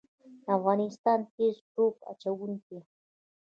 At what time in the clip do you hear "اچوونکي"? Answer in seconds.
2.11-2.77